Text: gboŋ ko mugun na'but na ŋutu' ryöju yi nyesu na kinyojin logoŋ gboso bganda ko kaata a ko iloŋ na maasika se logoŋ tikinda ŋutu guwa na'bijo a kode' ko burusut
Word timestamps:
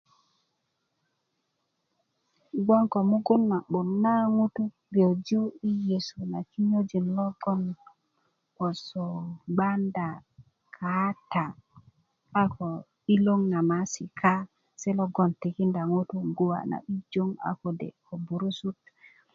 gboŋ 2.65 2.83
ko 2.91 2.99
mugun 3.09 3.41
na'but 3.51 3.87
na 4.03 4.13
ŋutu' 4.35 4.73
ryöju 4.93 5.41
yi 5.61 5.71
nyesu 5.87 6.19
na 6.31 6.39
kinyojin 6.51 7.05
logoŋ 7.17 7.59
gboso 8.55 9.05
bganda 9.57 10.07
ko 10.21 10.25
kaata 10.77 11.45
a 12.41 12.43
ko 12.53 12.67
iloŋ 13.13 13.41
na 13.51 13.59
maasika 13.69 14.33
se 14.81 14.89
logoŋ 14.99 15.29
tikinda 15.41 15.81
ŋutu 15.91 16.17
guwa 16.37 16.59
na'bijo 16.71 17.23
a 17.49 17.51
kode' 17.61 17.97
ko 18.05 18.13
burusut 18.25 18.77